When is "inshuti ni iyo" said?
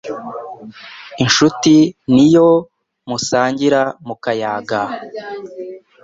1.23-2.47